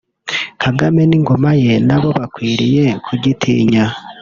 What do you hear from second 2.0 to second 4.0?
bakwiriye kugitinya